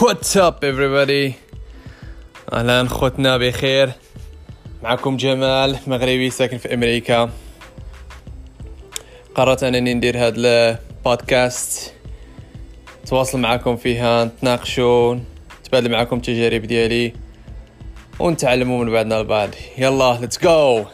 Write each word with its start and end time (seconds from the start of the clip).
What's 0.00 0.36
up 0.36 0.64
everybody? 0.64 1.34
أهلا 2.52 2.88
خوتنا 2.88 3.36
بخير. 3.36 3.92
معكم 4.82 5.16
جمال 5.16 5.78
مغربي 5.86 6.30
ساكن 6.30 6.58
في 6.58 6.74
أمريكا. 6.74 7.30
قررت 9.34 9.62
أنني 9.62 9.94
ندير 9.94 10.18
هاد 10.18 10.34
البودكاست 10.36 11.94
نتواصل 13.02 13.38
معكم 13.38 13.76
فيها 13.76 14.24
نتناقشوا 14.24 15.16
نتبادل 15.60 15.90
معكم 15.90 16.16
التجارب 16.16 16.62
ديالي 16.62 17.12
ونتعلموا 18.18 18.84
من 18.84 18.92
بعضنا 18.92 19.20
البعض. 19.20 19.50
يلا 19.78 20.18
let's 20.20 20.38
go 20.38 20.84